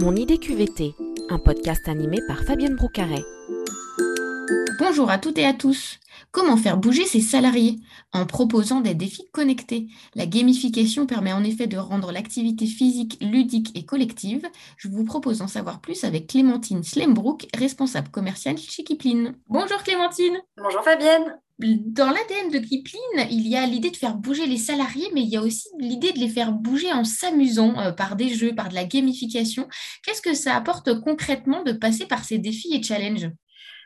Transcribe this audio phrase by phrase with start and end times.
[0.00, 0.94] Mon idée QVT,
[1.28, 3.24] un podcast animé par Fabienne Broucaret.
[4.78, 5.98] Bonjour à toutes et à tous.
[6.30, 7.80] Comment faire bouger ses salariés
[8.12, 9.88] En proposant des défis connectés?
[10.14, 14.46] La gamification permet en effet de rendre l'activité physique ludique et collective.
[14.76, 19.32] Je vous propose d'en savoir plus avec Clémentine Slembrook, responsable commerciale chez Kipling.
[19.48, 20.38] Bonjour Clémentine.
[20.56, 21.38] Bonjour Fabienne.
[21.58, 25.28] Dans l'ADN de Kipling, il y a l'idée de faire bouger les salariés, mais il
[25.28, 28.68] y a aussi l'idée de les faire bouger en s'amusant euh, par des jeux, par
[28.68, 29.68] de la gamification.
[30.04, 33.32] Qu'est-ce que ça apporte concrètement de passer par ces défis et challenges?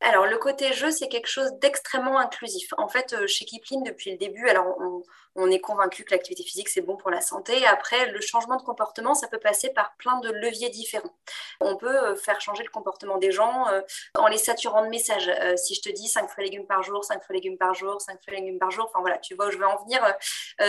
[0.00, 2.68] Alors, le côté jeu, c'est quelque chose d'extrêmement inclusif.
[2.78, 5.02] En fait, euh, chez Kipling, depuis le début, alors on,
[5.34, 7.64] on est convaincu que l'activité physique, c'est bon pour la santé.
[7.66, 11.14] Après, le changement de comportement, ça peut passer par plein de leviers différents.
[11.60, 13.80] On peut euh, faire changer le comportement des gens euh,
[14.16, 15.28] en les saturant de messages.
[15.28, 17.58] Euh, si je te dis 5 fruits et légumes par jour, 5 fruits et légumes
[17.58, 19.66] par jour, 5 fruits et légumes par jour, enfin voilà, tu vois où je veux
[19.66, 20.00] en venir.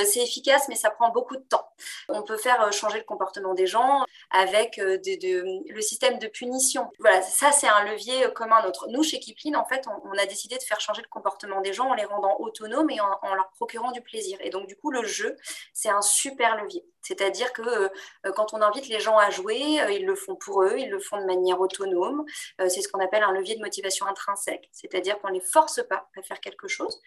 [0.06, 1.68] c'est efficace, mais ça prend beaucoup de temps.
[2.10, 6.90] On peut faire changer le comportement des gens avec le système de punition.
[7.00, 8.88] Voilà, ça, c'est un levier comme un autre.
[8.90, 11.90] Nous, chez Kipling, en fait, on, a décidé de faire changer le comportement des gens
[11.90, 14.38] en les rendant autonomes et en, leur procurant du plaisir.
[14.60, 15.36] Donc, du coup, le jeu,
[15.74, 16.86] c'est un super levier.
[17.02, 17.90] C'est-à-dire que euh,
[18.36, 21.00] quand on invite les gens à jouer, euh, ils le font pour eux, ils le
[21.00, 22.26] font de manière autonome.
[22.60, 24.70] Euh, c'est ce qu'on appelle un levier de motivation intrinsèque.
[24.72, 27.00] C'est-à-dire qu'on ne les force pas à faire quelque chose.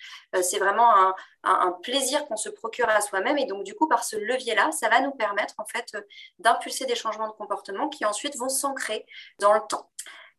[0.42, 1.14] c'est vraiment
[1.44, 3.38] un, plaisir qu'on se procure à soi-même.
[3.38, 5.96] Et donc, du coup, par ce levier-là, ça va nous permettre, en fait,
[6.38, 9.04] d'impulser des changements de comportement qui ensuite vont s'ancrer
[9.38, 9.90] dans le temps.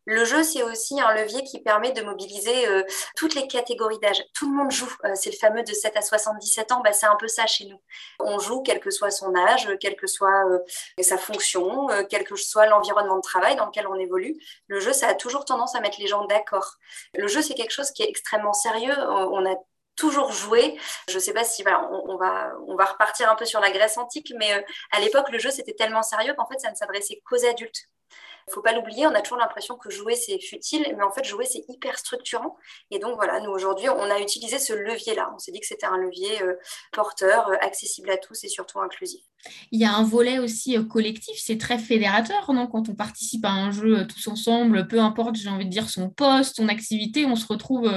[0.06, 2.82] Le jeu, c'est aussi un levier qui permet de mobiliser euh,
[3.16, 4.22] toutes les catégories d'âge.
[4.34, 4.92] Tout le monde joue.
[5.04, 6.82] Euh, c'est le fameux de 7 à 77 ans.
[6.84, 7.80] Bah, c'est un peu ça chez nous.
[8.20, 10.58] On joue quel que soit son âge, quelle que soit euh,
[11.02, 14.36] sa fonction, quel que soit l'environnement de travail dans lequel on évolue.
[14.66, 16.74] Le jeu, ça a toujours tendance à mettre les gens d'accord.
[17.14, 18.94] Le jeu, c'est quelque chose qui est extrêmement sérieux.
[18.98, 19.54] On a
[19.96, 20.78] toujours joué.
[21.08, 23.96] Je ne sais pas si on, va, on va repartir un peu sur la Grèce
[23.96, 27.44] antique, mais à l'époque, le jeu, c'était tellement sérieux qu'en fait, ça ne s'adressait qu'aux
[27.46, 27.88] adultes.
[28.48, 31.24] Il faut pas l'oublier, on a toujours l'impression que jouer, c'est futile, mais en fait,
[31.24, 32.56] jouer, c'est hyper structurant.
[32.90, 35.30] Et donc, voilà, nous, aujourd'hui, on a utilisé ce levier-là.
[35.34, 36.54] On s'est dit que c'était un levier euh,
[36.92, 39.22] porteur, euh, accessible à tous et surtout inclusif.
[39.72, 42.66] Il y a un volet aussi euh, collectif, c'est très fédérateur, non?
[42.66, 46.10] Quand on participe à un jeu tous ensemble, peu importe, j'ai envie de dire, son
[46.10, 47.90] poste, son activité, on se retrouve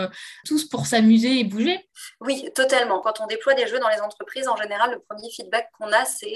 [0.46, 1.88] tous pour s'amuser et bouger.
[2.22, 3.00] Oui, totalement.
[3.00, 6.06] Quand on déploie des jeux dans les entreprises, en général, le premier feedback qu'on a,
[6.06, 6.34] c'est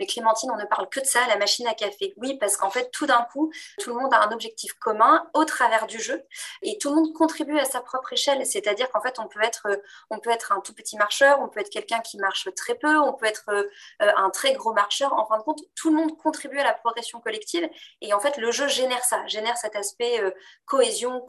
[0.00, 2.14] Mais Clémentine, on ne parle que de ça, la machine à café.
[2.16, 5.44] Oui, parce qu'en fait, tout d'un coup, tout le monde a un objectif commun au
[5.44, 6.22] travers du jeu
[6.62, 8.44] et tout le monde contribue à sa propre échelle.
[8.46, 9.76] C'est-à-dire qu'en fait, on peut, être, euh,
[10.10, 12.98] on peut être un tout petit marcheur, on peut être quelqu'un qui marche très peu,
[12.98, 13.64] on peut être euh,
[13.98, 15.12] un très gros marcheur.
[15.12, 17.68] En fin de compte, tout le monde contribue à la progression collective
[18.00, 20.30] et en fait, le jeu génère ça, génère cet aspect euh,
[20.64, 21.20] cohésion,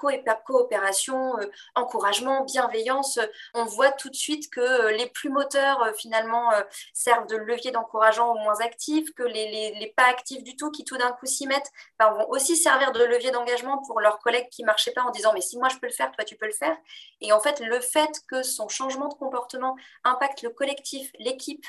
[0.46, 1.34] coopération,
[1.76, 3.20] encouragement, bienveillance.
[3.54, 6.50] On voit tout de suite que les plus moteurs, finalement,
[6.94, 10.84] servent de levier d'encourageant aux moins actifs, que les, les, pas actifs du tout, qui
[10.84, 14.50] tout d'un coup s'y mettent, ben, vont aussi servir de levier d'engagement pour leurs collègues
[14.50, 16.46] qui marchaient pas en disant mais si moi je peux le faire, toi tu peux
[16.46, 16.76] le faire.
[17.22, 21.66] Et en fait, le fait que son changement de comportement impacte le collectif, l'équipe,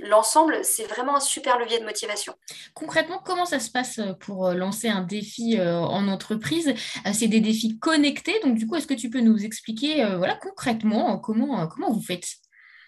[0.00, 2.34] l'ensemble, c'est vraiment un super levier de motivation.
[2.74, 6.74] Concrètement, comment ça se passe euh, pour euh, lancer un défi euh, en entreprise?
[7.12, 11.18] C'est des défis connectés, donc du coup, est-ce que tu peux nous expliquer voilà, concrètement
[11.18, 12.26] comment, comment vous faites?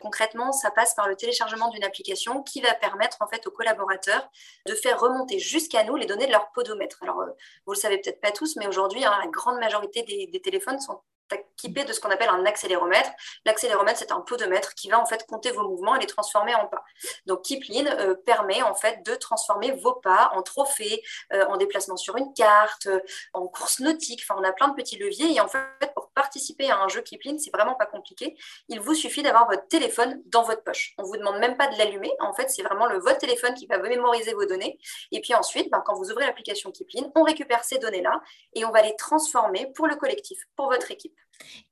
[0.01, 4.29] Concrètement, ça passe par le téléchargement d'une application qui va permettre en fait aux collaborateurs
[4.67, 6.99] de faire remonter jusqu'à nous les données de leur podomètre.
[7.03, 7.23] Alors,
[7.67, 11.01] vous le savez peut-être pas tous, mais aujourd'hui, hein, la grande majorité des, téléphones sont
[11.37, 13.11] équipé de ce qu'on appelle un accéléromètre.
[13.45, 16.67] L'accéléromètre, c'est un podomètre qui va en fait compter vos mouvements et les transformer en
[16.67, 16.85] pas.
[17.27, 21.03] Donc Kipling euh, permet en fait de transformer vos pas en trophées,
[21.33, 23.01] euh, en déplacement sur une carte, euh,
[23.33, 24.25] en course nautique.
[24.29, 25.61] Enfin, on a plein de petits leviers et en fait,
[25.95, 28.37] pour participer à un jeu Kipling, c'est vraiment pas compliqué.
[28.69, 30.95] Il vous suffit d'avoir votre téléphone dans votre poche.
[30.99, 32.11] On vous demande même pas de l'allumer.
[32.19, 34.79] En fait, c'est vraiment le votre téléphone qui va mémoriser vos données.
[35.13, 38.21] Et puis ensuite, ben, quand vous ouvrez l'application Kipling, on récupère ces données-là
[38.55, 41.15] et on va les transformer pour le collectif, pour votre équipe.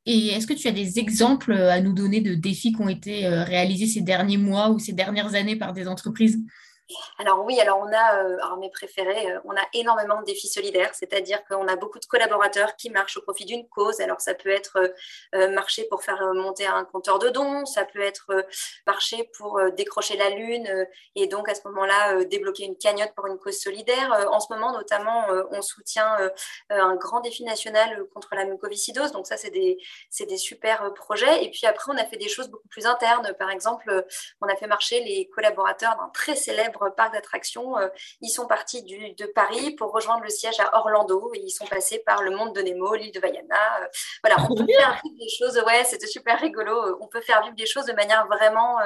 [0.05, 3.27] Et est-ce que tu as des exemples à nous donner de défis qui ont été
[3.27, 6.39] euh, réalisés ces derniers mois ou ces dernières années par des entreprises?
[7.19, 10.49] Alors oui, alors on a, euh, alors mes préférés, euh, on a énormément de défis
[10.49, 14.01] solidaires, c'est-à-dire qu'on a beaucoup de collaborateurs qui marchent au profit d'une cause.
[14.01, 14.93] Alors ça peut être
[15.35, 18.47] euh, marcher pour faire monter un compteur de dons, ça peut être
[18.87, 23.39] marcher pour décrocher la lune et donc à ce moment-là débloquer une cagnotte pour une
[23.39, 24.29] cause solidaire.
[24.31, 26.17] en ce moment notamment, on soutient
[26.71, 29.79] un grand défi national contre la mucoviscidose, donc ça c'est des,
[30.11, 31.45] c'est des super projets.
[31.45, 33.33] Et puis après, on a fait des choses beaucoup plus internes.
[33.39, 34.07] Par exemple,
[34.41, 37.75] on a fait marcher les collaborateurs d'un très célèbre célèbre parc d'attractions,
[38.21, 42.03] ils sont partis de Paris pour rejoindre le siège à Orlando et ils sont passés
[42.05, 43.57] par le monde de Nemo, l'île de Vaiana.
[44.23, 46.99] voilà, on peut faire vivre des choses, ouais, c'était super rigolo.
[47.01, 48.79] On peut faire vivre des choses de manière vraiment,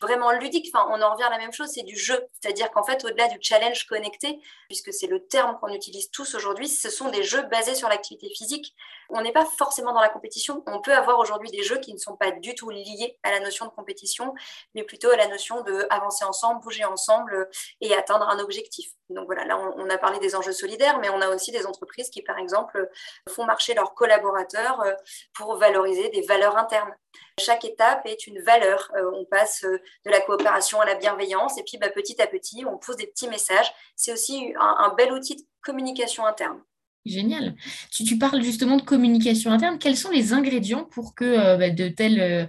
[0.00, 0.70] vraiment ludique.
[0.72, 2.26] Enfin, on en revient à la même chose, c'est du jeu.
[2.40, 6.68] C'est-à-dire qu'en fait, au-delà du challenge connecté, puisque c'est le terme qu'on utilise tous aujourd'hui,
[6.68, 8.74] ce sont des jeux basés sur l'activité physique.
[9.10, 10.62] On n'est pas forcément dans la compétition.
[10.66, 13.40] On peut avoir aujourd'hui des jeux qui ne sont pas du tout liés à la
[13.40, 14.34] notion de compétition,
[14.74, 17.31] mais plutôt à la notion de avancer ensemble, bouger ensemble
[17.80, 18.90] et atteindre un objectif.
[19.10, 22.10] Donc voilà, là on, a parlé des enjeux solidaires, mais on a aussi des entreprises
[22.10, 22.88] qui, par exemple,
[23.28, 24.92] font marcher leurs collaborateurs euh,
[25.34, 26.94] pour valoriser des valeurs internes.
[27.38, 28.90] Chaque étape est une valeur.
[28.96, 32.26] Euh, on passe euh, de la coopération à la bienveillance et puis bah, petit à
[32.26, 33.72] petit, on pose des petits messages.
[33.96, 36.62] C'est aussi un, bel outil de communication interne.
[37.04, 37.56] Génial.
[37.90, 39.78] Tu, parles justement de communication interne.
[39.78, 42.48] Quels sont les ingrédients pour que bah, de tels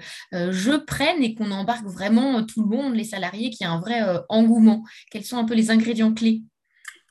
[0.51, 3.79] jeux prennent et qu'on embarque vraiment tout le monde, les salariés, qu'il y ait un
[3.79, 4.83] vrai engouement?
[5.09, 6.43] Quels sont un peu les ingrédients clés?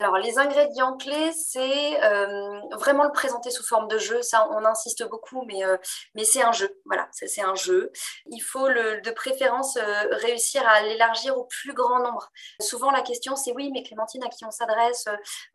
[0.02, 4.20] Alors, les ingrédients clés, c'est euh, vraiment le présenter sous forme de jeu.
[4.20, 5.76] Ça, on insiste beaucoup, mais, euh,
[6.16, 6.76] mais c'est un jeu.
[6.86, 7.92] Voilà, c'est un jeu.
[8.26, 12.32] Il faut de préférence euh, réussir à l'élargir au plus grand nombre.
[12.60, 15.04] Souvent, la question, c'est oui, mais Clémentine, à qui on s'adresse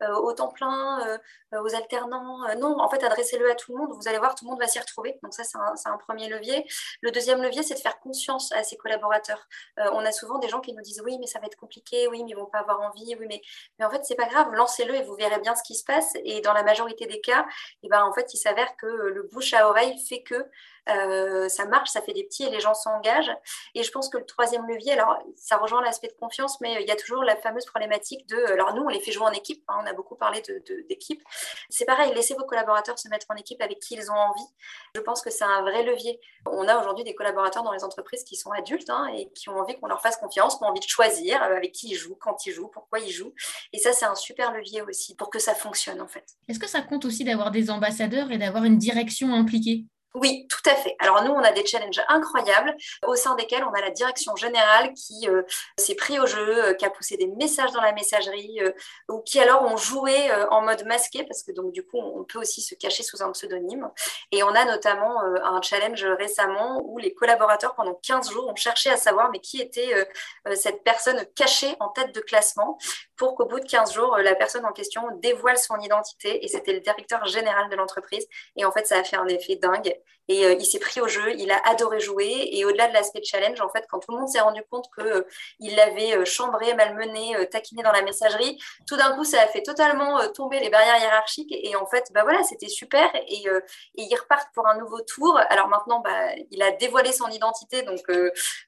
[0.00, 1.18] Au temps plein
[1.52, 3.92] Aux alternants Non, en fait, adressez-le à tout le monde.
[4.00, 5.18] Vous allez voir, tout le monde va s'y retrouver.
[5.22, 6.66] Donc, ça, c'est un, un, premier levier.
[7.02, 9.46] Le deuxième levier, c'est de faire conscience à ses collaborateurs.
[9.76, 12.24] on a souvent des gens qui nous disent oui, mais ça va être compliqué, oui,
[12.24, 13.42] mais ils vont pas avoir envie, oui, mais,
[13.78, 16.12] mais en fait, c'est pas grave lancez-le et vous verrez bien ce qui se passe.
[16.24, 17.46] Et dans la majorité des cas,
[17.82, 20.46] eh ben, en fait, il s'avère que le bouche à oreille fait que
[20.90, 23.34] euh, ça marche, ça fait des petits et les gens s'engagent.
[23.74, 26.88] Et je pense que le troisième levier, alors ça rejoint l'aspect de confiance, mais il
[26.88, 29.62] y a toujours la fameuse problématique de, alors nous, on les fait jouer en équipe,
[29.68, 30.42] hein, on a beaucoup parlé
[30.88, 31.18] d'équipe.
[31.18, 31.24] De,
[31.70, 34.46] c'est pareil, laissez vos collaborateurs se mettre en équipe avec qui ils ont envie.
[34.94, 36.20] Je pense que c'est un vrai levier.
[36.46, 39.58] On a aujourd'hui des collaborateurs dans les entreprises qui sont adultes hein, et qui ont
[39.58, 42.16] envie qu'on leur fasse confiance, qui ont envie de choisir euh, avec qui ils jouent,
[42.20, 43.34] quand ils jouent, pourquoi ils jouent.
[43.72, 46.24] Et ça, c'est un super levier aussi pour que ça fonctionne en fait.
[46.48, 49.86] Est-ce que ça compte aussi d'avoir des ambassadeurs et d'avoir une direction impliquée?
[50.14, 50.96] Oui, tout à fait.
[51.00, 52.74] Alors nous, on a des challenges incroyables
[53.06, 55.42] au sein desquels on a la direction générale qui euh,
[55.76, 58.72] s'est pris au jeu, euh, qui a poussé des messages dans la messagerie, euh,
[59.10, 62.38] ou qui alors ont joué en mode masqué, parce que donc du coup, on peut
[62.38, 63.90] aussi se cacher sous un pseudonyme.
[64.32, 68.90] Et on a notamment un challenge récemment où les collaborateurs, pendant 15 jours, ont cherché
[68.90, 70.08] à savoir mais qui était
[70.54, 72.78] cette personne cachée en tête de classement
[73.16, 76.44] pour qu'au bout de 15 jours, la personne en question dévoile son identité.
[76.44, 78.26] Et c'était le directeur général de l'entreprise.
[78.56, 79.94] Et en fait, ça a fait un effet dingue.
[80.28, 82.50] Et euh, il s'est pris au jeu, il a adoré jouer.
[82.52, 85.06] Et au-delà de l'aspect challenge, en fait, quand tout le monde s'est rendu compte qu'il
[85.06, 85.22] euh,
[85.60, 90.20] l'avait euh, chambré, malmené, taquiné dans la messagerie, tout d'un coup, ça a fait totalement
[90.32, 91.52] tomber les barrières hiérarchiques.
[91.52, 93.10] Et, en fait, bah voilà, c'était super.
[93.14, 93.46] Et,
[93.94, 95.38] ils repartent pour un nouveau tour.
[95.48, 97.82] Alors maintenant, bah, il a dévoilé son identité.
[97.82, 98.00] Donc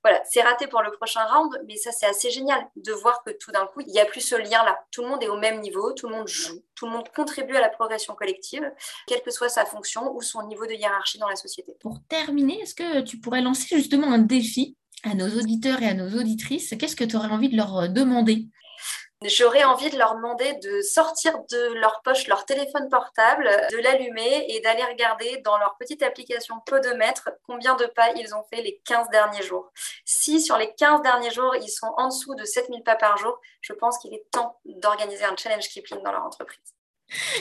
[0.03, 1.61] voilà, c'est raté pour le prochain round.
[1.67, 4.21] Mais ça, c'est assez génial de voir que tout d'un coup, il n'y a plus
[4.21, 4.79] ce lien-là.
[4.91, 7.57] Tout le monde est au même niveau, tout le monde joue, tout le monde contribue
[7.57, 8.71] à la progression collective,
[9.07, 11.77] quelle que soit sa fonction ou son niveau de hiérarchie la société.
[11.81, 15.95] Pour terminer, est-ce que tu pourrais lancer justement un défi à nos auditeurs et à
[15.95, 16.75] nos auditrices?
[16.79, 18.49] Qu'est-ce que tu aurais envie de leur euh, demander?
[19.23, 24.47] J'aurais envie de leur demander de sortir de leur poche leur téléphone portable, de l'allumer
[24.49, 28.81] et d'aller regarder dans leur petite application Podomètre combien de pas ils ont fait les
[28.87, 29.71] 15 derniers jours.
[30.07, 33.39] Si sur les 15 derniers jours, ils sont en dessous de 7000 pas par jour,
[33.61, 36.75] je pense qu'il est temps d'organiser un challenge Kipling dans leur entreprise.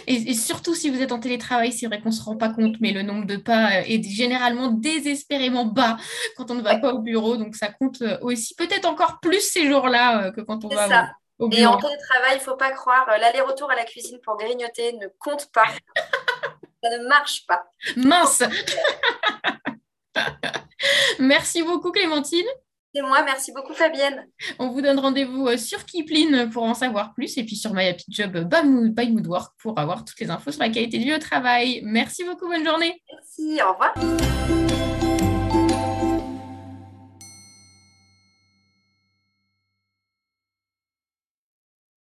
[0.08, 2.76] Et, surtout si vous êtes en télétravail, c'est vrai qu'on ne se rend pas compte,
[2.80, 5.98] mais le nombre de pas euh, est généralement désespérément bas
[6.36, 7.38] quand on ne va pas au bureau.
[7.38, 11.12] Donc ça compte euh, aussi peut-être encore plus ces jours-là euh, que quand on va
[11.38, 11.62] au, bureau.
[11.62, 15.08] Et en télétravail, il ne faut pas croire, l'aller-retour à la cuisine pour grignoter ne
[15.20, 15.68] compte pas.
[16.84, 17.64] ça ne marche pas.
[17.96, 18.44] Mince
[21.20, 22.48] Merci beaucoup Clémentine.
[22.94, 24.28] C'est moi, merci beaucoup Fabienne.
[24.58, 27.88] On vous donne rendez-vous euh, sur Kipling pour en savoir plus et puis sur My
[27.88, 31.20] Happy Job by Moodwork pour avoir toutes les infos sur la qualité de vie au
[31.20, 31.82] travail.
[31.84, 33.02] Merci beaucoup, bonne journée.
[33.12, 34.89] Merci, au revoir.